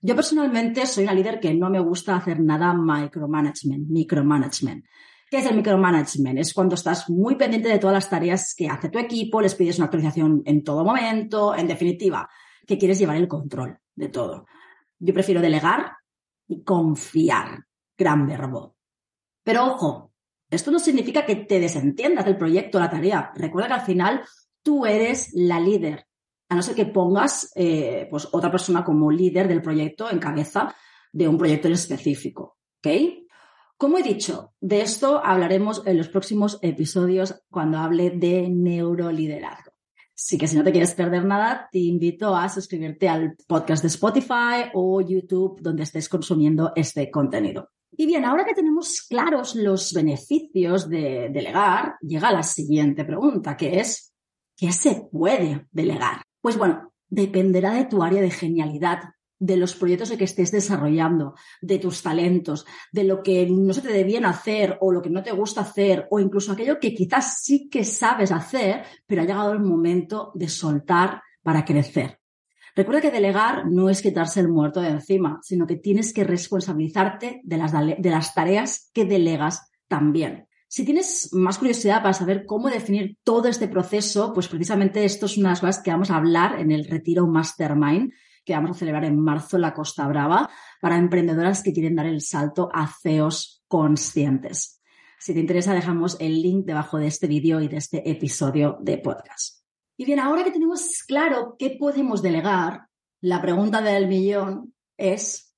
Yo 0.00 0.14
personalmente 0.14 0.86
soy 0.86 1.04
una 1.04 1.14
líder 1.14 1.40
que 1.40 1.54
no 1.54 1.70
me 1.70 1.80
gusta 1.80 2.16
hacer 2.16 2.40
nada 2.40 2.72
micromanagement, 2.72 3.88
micromanagement. 3.88 4.84
¿Qué 5.30 5.38
es 5.38 5.46
el 5.46 5.56
micromanagement? 5.56 6.38
Es 6.38 6.54
cuando 6.54 6.74
estás 6.74 7.10
muy 7.10 7.36
pendiente 7.36 7.68
de 7.68 7.78
todas 7.78 7.94
las 7.94 8.08
tareas 8.08 8.54
que 8.56 8.68
hace 8.68 8.88
tu 8.88 8.98
equipo, 8.98 9.42
les 9.42 9.54
pides 9.54 9.76
una 9.76 9.86
actualización 9.86 10.42
en 10.46 10.64
todo 10.64 10.84
momento, 10.84 11.54
en 11.54 11.66
definitiva, 11.66 12.28
que 12.66 12.78
quieres 12.78 12.98
llevar 12.98 13.16
el 13.16 13.28
control 13.28 13.78
de 13.94 14.08
todo. 14.08 14.46
Yo 14.98 15.12
prefiero 15.12 15.42
delegar 15.42 15.92
y 16.46 16.62
confiar. 16.62 17.66
Gran 17.96 18.26
verbo. 18.26 18.76
Pero 19.42 19.66
ojo, 19.66 20.12
esto 20.48 20.70
no 20.70 20.78
significa 20.78 21.26
que 21.26 21.36
te 21.36 21.60
desentiendas 21.60 22.24
del 22.24 22.38
proyecto, 22.38 22.78
la 22.78 22.88
tarea. 22.88 23.32
Recuerda 23.34 23.68
que 23.68 23.74
al 23.74 23.86
final 23.86 24.22
tú 24.62 24.86
eres 24.86 25.30
la 25.34 25.60
líder, 25.60 26.06
a 26.48 26.54
no 26.54 26.62
ser 26.62 26.74
que 26.74 26.86
pongas 26.86 27.52
eh, 27.54 28.06
pues 28.10 28.28
otra 28.32 28.50
persona 28.50 28.82
como 28.82 29.10
líder 29.10 29.46
del 29.46 29.60
proyecto 29.60 30.10
en 30.10 30.18
cabeza 30.18 30.74
de 31.12 31.28
un 31.28 31.36
proyecto 31.36 31.68
en 31.68 31.74
específico. 31.74 32.58
¿Ok? 32.78 33.27
Como 33.78 33.96
he 33.96 34.02
dicho, 34.02 34.54
de 34.60 34.80
esto 34.80 35.24
hablaremos 35.24 35.82
en 35.86 35.98
los 35.98 36.08
próximos 36.08 36.58
episodios 36.62 37.44
cuando 37.48 37.78
hable 37.78 38.10
de 38.10 38.48
neuroliderazgo. 38.50 39.70
Así 40.16 40.36
que 40.36 40.48
si 40.48 40.56
no 40.56 40.64
te 40.64 40.72
quieres 40.72 40.94
perder 40.94 41.24
nada, 41.24 41.68
te 41.70 41.78
invito 41.78 42.34
a 42.34 42.48
suscribirte 42.48 43.08
al 43.08 43.36
podcast 43.46 43.82
de 43.82 43.86
Spotify 43.86 44.72
o 44.74 45.00
YouTube 45.00 45.60
donde 45.60 45.84
estés 45.84 46.08
consumiendo 46.08 46.72
este 46.74 47.08
contenido. 47.08 47.70
Y 47.92 48.06
bien, 48.06 48.24
ahora 48.24 48.44
que 48.44 48.52
tenemos 48.52 49.02
claros 49.02 49.54
los 49.54 49.92
beneficios 49.92 50.88
de 50.88 51.28
delegar, 51.32 51.98
llega 52.00 52.32
la 52.32 52.42
siguiente 52.42 53.04
pregunta, 53.04 53.56
que 53.56 53.78
es, 53.78 54.12
¿qué 54.56 54.72
se 54.72 55.08
puede 55.12 55.68
delegar? 55.70 56.22
Pues 56.40 56.58
bueno, 56.58 56.92
dependerá 57.08 57.74
de 57.74 57.84
tu 57.84 58.02
área 58.02 58.20
de 58.20 58.32
genialidad, 58.32 59.02
de 59.38 59.56
los 59.56 59.74
proyectos 59.74 60.10
que 60.10 60.24
estés 60.24 60.50
desarrollando, 60.50 61.34
de 61.60 61.78
tus 61.78 62.02
talentos, 62.02 62.66
de 62.92 63.04
lo 63.04 63.22
que 63.22 63.46
no 63.48 63.72
se 63.72 63.82
te 63.82 63.92
dé 63.92 64.04
bien 64.04 64.24
hacer 64.24 64.78
o 64.80 64.92
lo 64.92 65.00
que 65.00 65.10
no 65.10 65.22
te 65.22 65.32
gusta 65.32 65.60
hacer 65.60 66.06
o 66.10 66.18
incluso 66.18 66.52
aquello 66.52 66.80
que 66.80 66.94
quizás 66.94 67.42
sí 67.42 67.68
que 67.68 67.84
sabes 67.84 68.32
hacer, 68.32 68.82
pero 69.06 69.22
ha 69.22 69.24
llegado 69.24 69.52
el 69.52 69.60
momento 69.60 70.32
de 70.34 70.48
soltar 70.48 71.22
para 71.42 71.64
crecer. 71.64 72.18
Recuerda 72.74 73.00
que 73.00 73.10
delegar 73.10 73.66
no 73.66 73.88
es 73.90 74.02
quitarse 74.02 74.40
el 74.40 74.48
muerto 74.48 74.80
de 74.80 74.90
encima, 74.90 75.40
sino 75.42 75.66
que 75.66 75.76
tienes 75.76 76.12
que 76.12 76.24
responsabilizarte 76.24 77.40
de 77.42 77.56
las, 77.56 77.72
de 77.72 78.10
las 78.10 78.34
tareas 78.34 78.90
que 78.92 79.04
delegas 79.04 79.70
también. 79.88 80.46
Si 80.68 80.84
tienes 80.84 81.30
más 81.32 81.58
curiosidad 81.58 82.02
para 82.02 82.12
saber 82.12 82.44
cómo 82.44 82.68
definir 82.68 83.16
todo 83.24 83.48
este 83.48 83.68
proceso, 83.68 84.34
pues 84.34 84.48
precisamente 84.48 85.04
esto 85.04 85.26
es 85.26 85.38
una 85.38 85.48
de 85.48 85.52
las 85.52 85.60
cosas 85.60 85.82
que 85.82 85.90
vamos 85.90 86.10
a 86.10 86.16
hablar 86.16 86.60
en 86.60 86.70
el 86.70 86.84
retiro 86.84 87.26
Mastermind 87.26 88.12
que 88.48 88.54
vamos 88.54 88.70
a 88.70 88.78
celebrar 88.78 89.04
en 89.04 89.20
marzo 89.20 89.56
en 89.56 89.62
la 89.62 89.74
Costa 89.74 90.08
Brava 90.08 90.48
para 90.80 90.96
emprendedoras 90.96 91.62
que 91.62 91.74
quieren 91.74 91.94
dar 91.94 92.06
el 92.06 92.22
salto 92.22 92.70
a 92.72 92.86
CEOs 92.86 93.62
conscientes. 93.68 94.80
Si 95.18 95.34
te 95.34 95.40
interesa, 95.40 95.74
dejamos 95.74 96.16
el 96.18 96.40
link 96.40 96.64
debajo 96.64 96.96
de 96.96 97.08
este 97.08 97.26
vídeo 97.26 97.60
y 97.60 97.68
de 97.68 97.76
este 97.76 98.10
episodio 98.10 98.78
de 98.80 98.96
podcast. 98.96 99.58
Y 99.98 100.06
bien, 100.06 100.18
ahora 100.18 100.44
que 100.44 100.50
tenemos 100.50 101.02
claro 101.06 101.56
qué 101.58 101.76
podemos 101.78 102.22
delegar, 102.22 102.86
la 103.20 103.42
pregunta 103.42 103.82
del 103.82 104.08
millón 104.08 104.72
es 104.96 105.54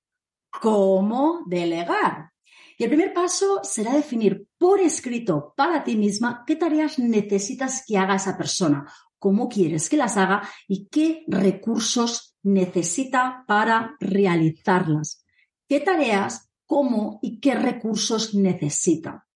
¿cómo 0.61 1.45
delegar? 1.47 2.33
Y 2.77 2.83
el 2.83 2.91
primer 2.91 3.15
paso 3.15 3.61
será 3.63 3.95
definir 3.95 4.49
por 4.59 4.81
escrito 4.81 5.55
para 5.57 5.85
ti 5.85 5.97
misma 5.97 6.43
qué 6.45 6.57
tareas 6.57 6.99
necesitas 6.99 7.85
que 7.87 7.99
haga 7.99 8.17
esa 8.17 8.37
persona, 8.37 8.93
cómo 9.21 9.49
quieres 9.49 9.89
que 9.89 9.97
las 9.97 10.17
haga 10.17 10.43
y 10.67 10.89
qué 10.89 11.23
recursos 11.29 12.37
necesita 12.43 13.45
para 13.47 13.95
realizarlas. 14.01 15.25
¿Qué 15.69 15.79
tareas, 15.79 16.51
cómo 16.67 17.21
y 17.23 17.39
qué 17.39 17.55
recursos 17.55 18.35
necesita? 18.35 19.29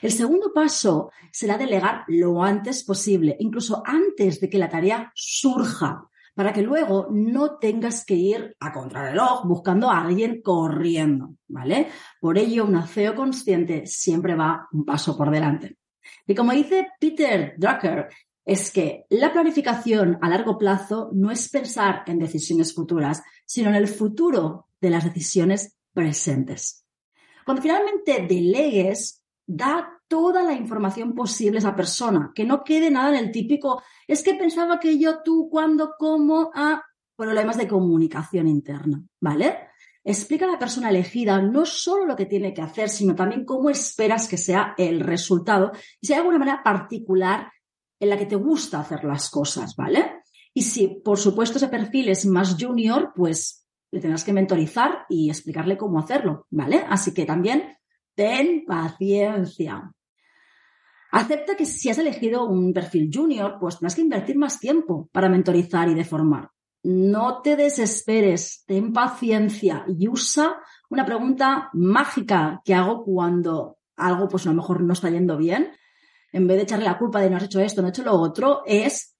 El 0.00 0.10
segundo 0.10 0.52
paso 0.54 1.10
será 1.30 1.58
delegar 1.58 2.04
lo 2.08 2.42
antes 2.42 2.82
posible, 2.84 3.36
incluso 3.38 3.82
antes 3.84 4.40
de 4.40 4.48
que 4.48 4.58
la 4.58 4.68
tarea 4.68 5.12
surja, 5.14 6.08
para 6.34 6.52
que 6.52 6.62
luego 6.62 7.08
no 7.10 7.58
tengas 7.58 8.04
que 8.04 8.14
ir 8.14 8.56
a 8.58 8.72
contrarreloj 8.72 9.44
buscando 9.44 9.90
a 9.90 10.02
alguien 10.02 10.40
corriendo, 10.40 11.34
¿vale? 11.48 11.88
Por 12.20 12.38
ello, 12.38 12.64
un 12.64 12.82
CEO 12.86 13.14
consciente 13.14 13.86
siempre 13.86 14.34
va 14.34 14.66
un 14.72 14.84
paso 14.84 15.16
por 15.16 15.30
delante. 15.30 15.76
Y 16.26 16.34
como 16.34 16.52
dice 16.52 16.88
Peter 16.98 17.54
Drucker, 17.56 18.08
es 18.44 18.70
que 18.70 19.06
la 19.08 19.32
planificación 19.32 20.18
a 20.20 20.28
largo 20.28 20.58
plazo 20.58 21.10
no 21.12 21.30
es 21.30 21.48
pensar 21.48 22.02
en 22.06 22.18
decisiones 22.18 22.74
futuras, 22.74 23.22
sino 23.44 23.68
en 23.68 23.76
el 23.76 23.88
futuro 23.88 24.66
de 24.80 24.90
las 24.90 25.04
decisiones 25.04 25.76
presentes. 25.92 26.84
Cuando 27.44 27.62
finalmente 27.62 28.26
delegues, 28.28 29.24
da 29.46 30.00
toda 30.08 30.42
la 30.42 30.52
información 30.52 31.14
posible 31.14 31.58
a 31.58 31.60
esa 31.60 31.76
persona, 31.76 32.32
que 32.34 32.44
no 32.44 32.64
quede 32.64 32.90
nada 32.90 33.16
en 33.16 33.24
el 33.24 33.32
típico, 33.32 33.82
es 34.06 34.22
que 34.22 34.34
pensaba 34.34 34.78
que 34.78 34.98
yo, 34.98 35.22
tú, 35.22 35.48
cuándo, 35.50 35.94
cómo, 35.98 36.50
a 36.54 36.82
problemas 37.16 37.56
de 37.56 37.68
comunicación 37.68 38.48
interna, 38.48 39.02
¿vale? 39.20 39.58
Explica 40.04 40.46
a 40.46 40.50
la 40.50 40.58
persona 40.58 40.90
elegida 40.90 41.40
no 41.40 41.64
solo 41.64 42.04
lo 42.04 42.16
que 42.16 42.26
tiene 42.26 42.52
que 42.52 42.62
hacer, 42.62 42.88
sino 42.88 43.14
también 43.14 43.44
cómo 43.44 43.70
esperas 43.70 44.26
que 44.26 44.36
sea 44.36 44.74
el 44.76 45.00
resultado 45.00 45.70
y 46.00 46.06
si 46.06 46.12
hay 46.12 46.18
alguna 46.18 46.38
manera 46.38 46.62
particular 46.64 47.52
en 48.02 48.10
la 48.10 48.18
que 48.18 48.26
te 48.26 48.34
gusta 48.34 48.80
hacer 48.80 49.04
las 49.04 49.30
cosas, 49.30 49.76
¿vale? 49.76 50.22
Y 50.52 50.62
si, 50.62 50.88
por 50.88 51.18
supuesto, 51.18 51.58
ese 51.58 51.68
perfil 51.68 52.08
es 52.08 52.26
más 52.26 52.56
junior, 52.58 53.12
pues 53.14 53.68
le 53.92 54.00
tendrás 54.00 54.24
que 54.24 54.32
mentorizar 54.32 55.06
y 55.08 55.30
explicarle 55.30 55.76
cómo 55.76 56.00
hacerlo, 56.00 56.46
¿vale? 56.50 56.84
Así 56.88 57.14
que 57.14 57.24
también 57.24 57.76
ten 58.16 58.64
paciencia. 58.66 59.92
Acepta 61.12 61.54
que 61.54 61.64
si 61.64 61.90
has 61.90 61.98
elegido 61.98 62.44
un 62.44 62.72
perfil 62.72 63.08
junior, 63.12 63.58
pues 63.60 63.78
tendrás 63.78 63.94
que 63.94 64.00
invertir 64.00 64.36
más 64.36 64.58
tiempo 64.58 65.08
para 65.12 65.28
mentorizar 65.28 65.88
y 65.88 65.94
deformar. 65.94 66.50
No 66.82 67.40
te 67.40 67.54
desesperes, 67.54 68.64
ten 68.66 68.92
paciencia 68.92 69.84
y 69.86 70.08
usa 70.08 70.56
una 70.90 71.06
pregunta 71.06 71.70
mágica 71.74 72.60
que 72.64 72.74
hago 72.74 73.04
cuando 73.04 73.78
algo, 73.94 74.26
pues 74.26 74.44
a 74.46 74.48
lo 74.48 74.56
mejor 74.56 74.82
no 74.82 74.92
está 74.92 75.08
yendo 75.08 75.36
bien. 75.36 75.70
En 76.32 76.46
vez 76.46 76.56
de 76.56 76.62
echarle 76.64 76.86
la 76.86 76.98
culpa 76.98 77.20
de 77.20 77.30
no 77.30 77.36
has 77.36 77.44
hecho 77.44 77.60
esto, 77.60 77.82
no 77.82 77.88
has 77.88 77.94
hecho 77.94 78.04
lo 78.04 78.14
otro, 78.14 78.62
es 78.66 79.14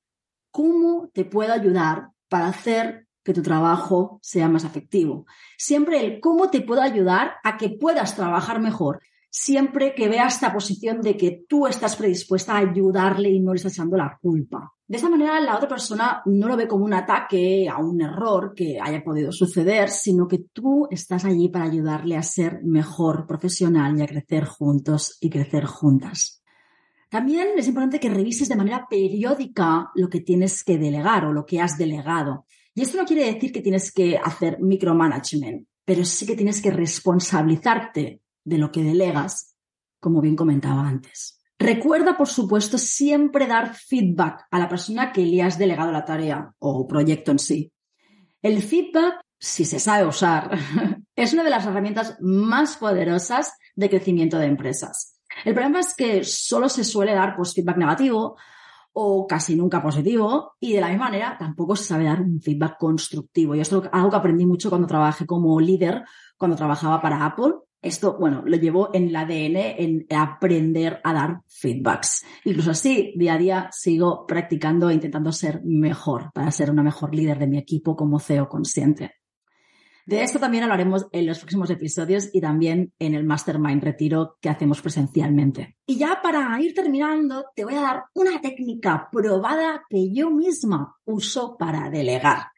cómo 0.50 1.11
te 1.12 1.25
puedo 1.25 1.52
ayudar 1.52 2.09
para 2.28 2.49
hacer 2.49 3.07
que 3.23 3.33
tu 3.35 3.42
trabajo 3.42 4.19
sea 4.23 4.49
más 4.49 4.64
efectivo. 4.64 5.26
Siempre 5.57 6.00
el 6.00 6.21
cómo 6.21 6.50
te 6.50 6.61
puedo 6.61 6.83
ayudar 6.83 7.35
a 7.45 7.57
que 7.57 7.71
puedas 7.71 8.16
trabajar 8.16 8.61
mejor. 8.61 9.00
Siempre 9.31 9.95
que 9.95 10.09
veas 10.09 10.35
esta 10.35 10.52
posición 10.52 11.00
de 11.00 11.16
que 11.16 11.45
tú 11.49 11.66
estás 11.66 11.97
predispuesta 11.97 12.52
a 12.52 12.59
ayudarle 12.59 13.31
y 13.31 13.40
no 13.40 13.52
le 13.52 13.57
estás 13.57 13.73
echando 13.73 13.97
la 13.97 14.19
culpa. 14.21 14.75
De 14.87 14.99
esa 14.99 15.09
manera, 15.09 15.40
la 15.40 15.57
otra 15.57 15.69
persona 15.69 16.21
no 16.26 16.49
lo 16.49 16.57
ve 16.57 16.69
como 16.69 16.85
un 16.85 16.92
ataque 16.92 17.66
a 17.66 17.78
un 17.78 18.02
error 18.02 18.52
que 18.54 18.78
haya 18.78 19.02
podido 19.02 19.33
suceder, 19.33 19.88
sino 19.88 20.28
que 20.28 20.45
tú 20.52 20.87
estás 20.90 21.25
allí 21.25 21.49
para 21.49 21.64
ayudarle 21.64 22.19
a 22.19 22.23
ser 22.23 22.61
mejor 22.62 23.26
profesional 23.26 23.99
y 23.99 24.02
a 24.02 24.07
crecer 24.07 24.45
juntos 24.45 25.16
y 25.19 25.31
crecer 25.31 25.64
juntas. 25.64 26.41
También 27.12 27.49
es 27.59 27.69
importante 27.69 28.00
que 28.00 28.09
revises 28.09 28.49
de 28.49 28.57
manera 28.57 28.87
periódica 28.88 29.90
lo 29.95 30.09
que 30.09 30.23
tienes 30.23 30.64
que 30.64 30.78
delegar 30.78 31.26
o 31.26 31.33
lo 31.35 31.45
que 31.45 31.61
has 31.61 31.76
delegado. 31.76 32.47
Y 32.75 32.81
esto 32.81 32.97
no 32.97 33.04
quiere 33.04 33.31
decir 33.31 33.52
que 33.52 33.61
tienes 33.61 33.92
que 33.92 34.16
hacer 34.16 34.59
micromanagement, 34.62 35.69
pero 35.85 36.07
sí 36.07 36.25
que 36.25 36.37
tienes 36.37 36.62
que 36.62 36.71
responsabilizarte 36.71 38.23
de 38.42 38.57
lo 38.57 38.73
que 38.73 38.83
delegas, 38.83 39.54
como 40.00 40.23
bien 40.23 40.37
comentaba 40.37 40.88
antes. 40.88 41.38
Recuerda, 41.59 42.16
por 42.16 42.28
supuesto, 42.28 42.78
siempre 42.78 43.47
dar 43.47 43.75
feedback 43.75 44.47
a 44.50 44.59
la 44.59 44.71
persona 44.71 45.12
que 45.12 45.26
le 45.26 45.42
has 45.42 45.59
delegado 45.59 45.92
la 45.92 46.07
tarea 46.07 46.54
o 46.61 46.88
proyecto 46.88 47.31
en 47.31 47.38
sí. 47.38 47.73
El 48.40 48.62
feedback, 48.62 49.21
si 49.38 49.66
se 49.66 49.81
sabe 49.81 50.07
usar, 50.07 50.59
es 51.14 51.35
una 51.35 51.45
de 51.45 51.50
las 51.50 51.66
herramientas 51.66 52.16
más 52.23 52.78
poderosas 52.78 53.52
de 53.76 53.90
crecimiento 53.90 54.38
de 54.38 54.47
empresas. 54.47 55.12
El 55.44 55.54
problema 55.54 55.80
es 55.80 55.94
que 55.94 56.25
solo 56.25 56.68
se 56.68 56.84
suele 56.84 57.14
dar 57.14 57.37
pues, 57.37 57.54
feedback 57.54 57.76
negativo 57.76 58.37
o 58.94 59.26
casi 59.26 59.56
nunca 59.56 59.82
positivo 59.82 60.54
y 60.61 60.75
de 60.75 60.80
la 60.80 60.88
misma 60.88 61.06
manera 61.06 61.37
tampoco 61.38 61.76
se 61.76 61.84
sabe 61.84 62.04
dar 62.04 62.20
un 62.20 62.40
feedback 62.40 62.76
constructivo. 62.78 63.54
Y 63.54 63.61
esto 63.61 63.82
es 63.82 63.90
algo 63.92 64.11
que 64.11 64.16
aprendí 64.16 64.46
mucho 64.46 64.68
cuando 64.68 64.87
trabajé 64.87 65.26
como 65.26 65.58
líder, 65.61 66.04
cuando 66.37 66.56
trabajaba 66.56 67.00
para 67.00 67.25
Apple. 67.25 67.54
Esto, 67.80 68.16
bueno, 68.18 68.42
lo 68.44 68.56
llevo 68.56 68.90
en 68.92 69.08
el 69.08 69.16
ADN, 69.16 69.56
en 69.56 70.06
aprender 70.16 71.00
a 71.02 71.12
dar 71.12 71.40
feedbacks. 71.49 72.25
Incluso 72.44 72.70
así, 72.70 73.12
día 73.16 73.34
a 73.34 73.38
día 73.38 73.68
sigo 73.72 74.25
practicando 74.25 74.88
e 74.88 74.94
intentando 74.94 75.32
ser 75.32 75.62
mejor 75.64 76.30
para 76.32 76.52
ser 76.52 76.70
una 76.70 76.84
mejor 76.84 77.12
líder 77.12 77.40
de 77.40 77.49
mi 77.49 77.58
equipo 77.58 77.96
como 77.96 78.20
CEO 78.20 78.49
consciente. 78.49 79.21
De 80.04 80.23
esto 80.23 80.40
también 80.40 80.64
hablaremos 80.64 81.06
en 81.12 81.26
los 81.26 81.38
próximos 81.38 81.71
episodios 81.71 82.28
y 82.32 82.40
también 82.40 82.92
en 82.99 83.14
el 83.14 83.25
Mastermind 83.25 83.82
Retiro 83.82 84.37
que 84.40 84.49
hacemos 84.49 84.82
presencialmente. 84.82 85.76
Y 85.87 85.97
ya 85.97 86.21
para 86.21 86.61
ir 86.61 86.75
terminando, 86.75 87.47
te 87.54 87.64
voy 87.64 87.75
a 87.75 87.82
dar 87.82 88.04
una 88.14 88.40
técnica 88.40 89.09
probada 89.12 89.85
que 89.88 90.12
yo 90.12 90.30
misma 90.30 90.97
uso 91.04 91.56
para 91.56 91.88
delegar. 91.88 92.49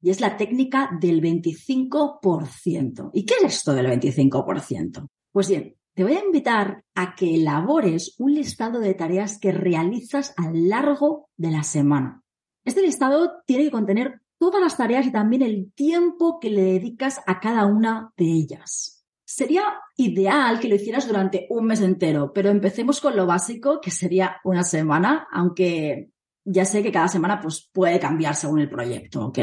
Y 0.00 0.10
es 0.10 0.20
la 0.20 0.36
técnica 0.36 0.90
del 1.00 1.20
25%. 1.20 3.10
¿Y 3.12 3.24
qué 3.24 3.34
es 3.42 3.54
esto 3.54 3.72
del 3.72 3.86
25%? 3.86 5.08
Pues 5.32 5.48
bien, 5.48 5.76
te 5.94 6.04
voy 6.04 6.14
a 6.14 6.24
invitar 6.24 6.84
a 6.94 7.14
que 7.14 7.34
elabores 7.34 8.14
un 8.18 8.34
listado 8.34 8.80
de 8.80 8.94
tareas 8.94 9.38
que 9.38 9.52
realizas 9.52 10.34
a 10.36 10.50
lo 10.50 10.68
largo 10.68 11.28
de 11.36 11.50
la 11.50 11.62
semana. 11.64 12.22
Este 12.64 12.80
listado 12.80 13.42
tiene 13.44 13.64
que 13.64 13.70
contener 13.70 14.21
todas 14.42 14.60
las 14.60 14.76
tareas 14.76 15.06
y 15.06 15.12
también 15.12 15.42
el 15.42 15.72
tiempo 15.72 16.40
que 16.40 16.50
le 16.50 16.62
dedicas 16.62 17.20
a 17.28 17.38
cada 17.38 17.64
una 17.64 18.12
de 18.16 18.24
ellas. 18.24 19.06
Sería 19.24 19.62
ideal 19.96 20.58
que 20.58 20.66
lo 20.66 20.74
hicieras 20.74 21.06
durante 21.06 21.46
un 21.48 21.66
mes 21.66 21.80
entero, 21.80 22.32
pero 22.32 22.50
empecemos 22.50 23.00
con 23.00 23.14
lo 23.14 23.24
básico, 23.24 23.80
que 23.80 23.92
sería 23.92 24.40
una 24.42 24.64
semana, 24.64 25.28
aunque 25.30 26.10
ya 26.44 26.64
sé 26.64 26.82
que 26.82 26.90
cada 26.90 27.06
semana 27.06 27.40
pues, 27.40 27.70
puede 27.72 28.00
cambiar 28.00 28.34
según 28.34 28.58
el 28.58 28.68
proyecto, 28.68 29.26
¿ok? 29.26 29.38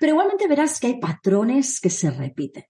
Pero 0.00 0.12
igualmente 0.12 0.48
verás 0.48 0.80
que 0.80 0.86
hay 0.86 0.98
patrones 0.98 1.78
que 1.78 1.90
se 1.90 2.10
repiten. 2.10 2.64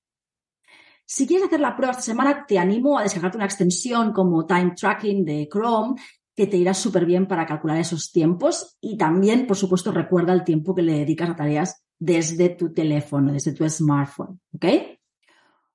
Si 1.07 1.29
quieres 1.29 1.47
hacer 1.47 1.61
la 1.61 1.77
prueba 1.77 1.93
esta 1.93 2.03
semana, 2.03 2.45
te 2.45 2.59
animo 2.59 2.99
a 2.99 3.05
descargarte 3.05 3.39
una 3.39 3.47
extensión 3.47 4.13
como 4.13 4.47
Time 4.47 4.73
Tracking 4.75 5.25
de 5.25 5.49
Chrome 5.49 5.95
que 6.35 6.47
te 6.47 6.57
irá 6.57 6.75
súper 6.75 7.05
bien 7.05 7.27
para 7.27 7.47
calcular 7.47 7.79
esos 7.79 8.11
tiempos 8.11 8.77
y 8.81 8.97
también, 8.97 9.47
por 9.47 9.57
supuesto, 9.57 9.93
recuerda 9.93 10.33
el 10.33 10.45
tiempo 10.45 10.75
que 10.75 10.83
le 10.83 10.99
dedicas 10.99 11.31
a 11.31 11.37
tareas 11.37 11.85
desde 11.99 12.49
tu 12.51 12.73
teléfono, 12.73 13.33
desde 13.33 13.53
tu 13.53 13.69
smartphone, 13.69 14.41
¿ok? 14.55 14.65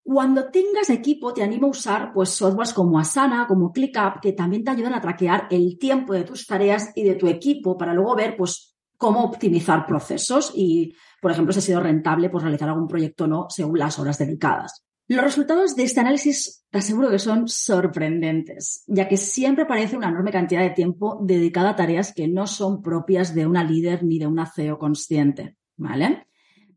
Cuando 0.03 0.49
tengas 0.49 0.89
equipo, 0.89 1.33
te 1.33 1.43
animo 1.43 1.67
a 1.67 1.71
usar 1.71 2.13
pues, 2.13 2.29
softwares 2.29 2.73
como 2.73 2.97
Asana, 2.97 3.45
como 3.45 3.71
ClickUp, 3.71 4.21
que 4.21 4.31
también 4.31 4.63
te 4.63 4.71
ayudan 4.71 4.93
a 4.93 5.01
traquear 5.01 5.47
el 5.51 5.77
tiempo 5.77 6.13
de 6.13 6.23
tus 6.23 6.47
tareas 6.47 6.91
y 6.95 7.03
de 7.03 7.15
tu 7.15 7.27
equipo 7.27 7.77
para 7.77 7.93
luego 7.93 8.15
ver 8.15 8.37
pues, 8.37 8.77
cómo 8.97 9.23
optimizar 9.23 9.85
procesos 9.85 10.53
y, 10.55 10.95
por 11.21 11.31
ejemplo, 11.31 11.51
si 11.51 11.59
ha 11.59 11.61
sido 11.61 11.81
rentable 11.81 12.29
pues, 12.29 12.41
realizar 12.41 12.69
algún 12.69 12.87
proyecto 12.87 13.25
o 13.25 13.27
no 13.27 13.47
según 13.49 13.79
las 13.79 13.99
horas 13.99 14.17
dedicadas. 14.17 14.86
Los 15.09 15.23
resultados 15.23 15.75
de 15.77 15.83
este 15.83 16.01
análisis 16.01 16.65
te 16.69 16.79
aseguro 16.79 17.09
que 17.09 17.19
son 17.19 17.47
sorprendentes, 17.47 18.83
ya 18.87 19.07
que 19.07 19.15
siempre 19.15 19.63
aparece 19.63 19.95
una 19.95 20.09
enorme 20.09 20.31
cantidad 20.31 20.61
de 20.61 20.71
tiempo 20.71 21.19
dedicada 21.23 21.69
a 21.69 21.75
tareas 21.77 22.13
que 22.13 22.27
no 22.27 22.45
son 22.45 22.81
propias 22.81 23.33
de 23.33 23.47
una 23.47 23.63
líder 23.63 24.03
ni 24.03 24.19
de 24.19 24.27
una 24.27 24.45
CEO 24.45 24.77
consciente, 24.77 25.55
¿vale? 25.77 26.27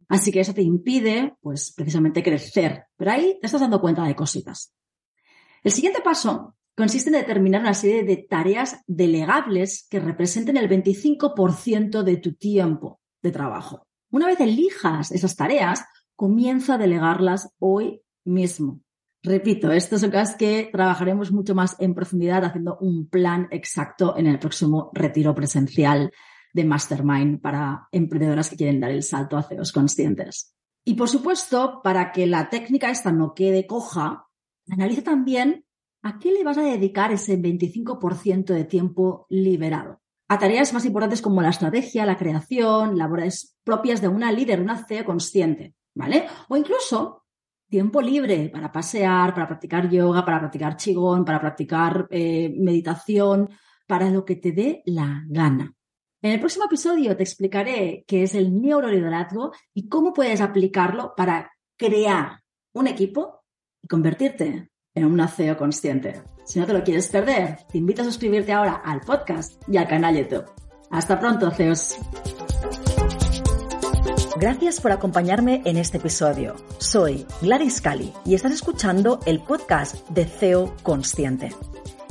Así 0.09 0.31
que 0.31 0.41
eso 0.41 0.55
te 0.55 0.63
impide, 0.63 1.35
pues, 1.41 1.73
precisamente 1.73 2.23
crecer. 2.23 2.85
Pero 2.97 3.11
ahí 3.11 3.37
te 3.41 3.47
estás 3.47 3.63
dando 3.63 3.81
cuenta 3.81 4.05
de 4.05 4.15
cositas. 4.15 4.73
El 5.65 5.73
siguiente 5.73 6.01
paso 6.01 6.55
consiste 6.77 7.11
en 7.11 7.17
determinar 7.17 7.63
una 7.63 7.75
serie 7.75 8.05
de 8.05 8.17
tareas 8.17 8.81
delegables 8.87 9.89
que 9.91 9.99
representen 9.99 10.57
el 10.57 10.69
25% 10.69 12.05
de 12.05 12.17
tu 12.19 12.35
tiempo 12.35 13.01
de 13.23 13.33
trabajo. 13.33 13.89
Una 14.11 14.27
vez 14.27 14.39
elijas 14.39 15.11
esas 15.11 15.35
tareas, 15.35 15.85
comienza 16.15 16.75
a 16.75 16.79
delegarlas 16.79 17.53
hoy 17.59 18.03
mismo. 18.25 18.81
Repito, 19.23 19.71
estos 19.71 20.01
son 20.01 20.11
cosas 20.11 20.35
que 20.37 20.71
trabajaremos 20.73 21.31
mucho 21.31 21.55
más 21.55 21.77
en 21.79 21.95
profundidad 21.95 22.45
haciendo 22.45 22.79
un 22.81 23.07
plan 23.09 23.49
exacto 23.51 24.17
en 24.17 24.27
el 24.27 24.39
próximo 24.39 24.91
retiro 24.95 25.35
presencial 25.35 26.11
de 26.53 26.65
Mastermind 26.65 27.41
para 27.41 27.87
emprendedoras 27.93 28.49
que 28.49 28.57
quieren 28.57 28.81
dar 28.81 28.91
el 28.91 29.03
salto 29.03 29.37
a 29.37 29.43
CEOs 29.43 29.73
conscientes. 29.73 30.55
Y 30.85 30.95
por 30.95 31.09
supuesto, 31.09 31.81
para 31.85 32.13
que 32.13 32.27
la 32.27 32.49
técnica 32.49 32.91
esta 32.91 33.13
no 33.13 33.35
quede 33.35 33.67
coja, 33.67 34.27
analiza 34.69 35.03
también 35.03 35.67
a 36.03 36.19
qué 36.19 36.33
le 36.33 36.43
vas 36.43 36.57
a 36.57 36.63
dedicar 36.63 37.13
ese 37.13 37.39
25% 37.39 38.55
de 38.55 38.65
tiempo 38.65 39.27
liberado. 39.29 40.01
A 40.29 40.39
tareas 40.39 40.73
más 40.73 40.85
importantes 40.85 41.21
como 41.21 41.43
la 41.43 41.51
estrategia, 41.51 42.07
la 42.07 42.17
creación, 42.17 42.97
labores 42.97 43.59
propias 43.65 44.01
de 44.01 44.09
una 44.09 44.33
líder, 44.33 44.61
una 44.61 44.87
CEO 44.87 45.05
consciente, 45.05 45.75
¿vale? 45.95 46.27
O 46.49 46.57
incluso 46.57 47.20
tiempo 47.71 48.03
libre 48.03 48.51
para 48.51 48.71
pasear, 48.71 49.33
para 49.33 49.47
practicar 49.47 49.89
yoga, 49.89 50.25
para 50.25 50.41
practicar 50.41 50.77
qigong, 50.77 51.25
para 51.25 51.41
practicar 51.41 52.07
eh, 52.11 52.53
meditación, 52.59 53.49
para 53.87 54.11
lo 54.11 54.25
que 54.25 54.37
te 54.37 54.53
dé 54.53 54.83
la 54.87 55.23
gana. 55.27 55.73
En 56.23 56.33
el 56.33 56.41
próximo 56.41 56.67
episodio 56.67 57.17
te 57.17 57.23
explicaré 57.23 58.05
qué 58.07 58.25
es 58.25 58.35
el 58.35 58.61
neuroliderazgo 58.61 59.53
y 59.73 59.89
cómo 59.89 60.13
puedes 60.13 60.41
aplicarlo 60.43 61.15
para 61.17 61.51
crear 61.79 62.43
un 62.75 62.89
equipo 62.89 63.45
y 63.83 63.89
convertirte 63.89 64.71
en 64.95 65.05
un 65.05 65.27
CEO 65.29 65.57
consciente. 65.57 66.23
Si 66.45 66.59
no 66.59 66.67
te 66.67 66.75
lo 66.75 66.85
quieres 66.85 67.09
perder, 67.09 67.59
te 67.71 67.79
invito 67.79 68.03
a 68.03 68.05
suscribirte 68.05 68.53
ahora 68.53 68.83
al 68.85 69.01
podcast 69.01 69.63
y 69.69 69.77
al 69.77 69.89
canal 69.89 70.17
YouTube. 70.17 70.45
Hasta 70.91 71.19
pronto, 71.19 71.51
CEOs. 71.51 71.99
Gracias 74.41 74.81
por 74.81 74.91
acompañarme 74.91 75.61
en 75.67 75.77
este 75.77 75.99
episodio. 75.99 76.57
Soy 76.79 77.27
Gladys 77.43 77.83
Cali 77.83 78.11
y 78.25 78.35
estás 78.35 78.53
escuchando 78.53 79.21
el 79.27 79.43
podcast 79.43 80.09
de 80.09 80.25
CEO 80.25 80.75
Consciente. 80.83 81.55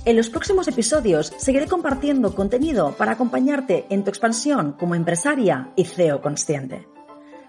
En 0.06 0.16
los 0.16 0.30
próximos 0.30 0.68
episodios 0.68 1.34
seguiré 1.38 1.66
compartiendo 1.66 2.36
contenido 2.36 2.92
para 2.96 3.14
acompañarte 3.14 3.88
en 3.90 4.04
tu 4.04 4.12
expansión 4.12 4.74
como 4.74 4.94
empresaria 4.94 5.72
y 5.76 5.86
CEO 5.86 6.22
consciente. 6.22 6.88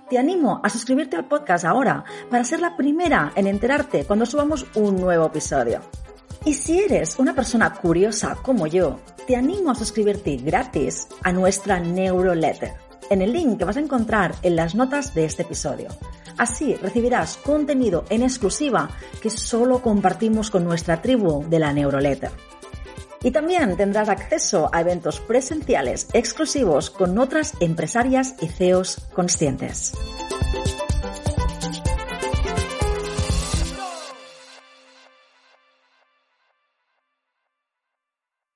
Te 0.09 0.17
animo 0.17 0.63
a 0.65 0.71
suscribirte 0.71 1.15
al 1.15 1.29
podcast 1.29 1.67
ahora 1.67 2.05
para 2.31 2.45
ser 2.45 2.61
la 2.61 2.75
primera 2.79 3.33
en 3.37 3.49
enterarte 3.49 4.07
cuando 4.07 4.25
subamos 4.25 4.65
un 4.77 4.99
nuevo 4.99 5.27
episodio. 5.27 5.83
Y 6.47 6.55
si 6.55 6.81
eres 6.81 7.19
una 7.19 7.35
persona 7.35 7.75
curiosa 7.75 8.35
como 8.43 8.67
yo, 8.67 8.99
te 9.27 9.37
animo 9.37 9.73
a 9.73 9.75
suscribirte 9.75 10.39
gratis 10.39 11.07
a 11.23 11.33
nuestra 11.33 11.81
Neuroletter 11.81 12.90
en 13.11 13.21
el 13.21 13.33
link 13.35 13.59
que 13.59 13.65
vas 13.67 13.77
a 13.77 13.81
encontrar 13.81 14.35
en 14.43 14.57
las 14.57 14.75
notas 14.75 15.15
de 15.15 15.27
este 15.27 15.43
episodio. 15.43 15.89
Así 16.39 16.75
recibirás 16.77 17.37
contenido 17.37 18.05
en 18.09 18.23
exclusiva 18.23 18.89
que 19.21 19.29
solo 19.29 19.83
compartimos 19.83 20.51
con 20.51 20.65
nuestra 20.65 21.03
tribu 21.03 21.45
de 21.47 21.59
la 21.59 21.73
Neuroletter. 21.75 22.31
Y 23.23 23.33
también 23.33 23.77
tendrás 23.77 24.09
acceso 24.09 24.71
a 24.73 24.81
eventos 24.81 25.21
presenciales 25.21 26.09
exclusivos 26.15 26.89
con 26.89 27.19
otras 27.19 27.53
empresarias 27.61 28.35
y 28.41 28.47
CEOs 28.47 29.03
conscientes. 29.13 29.93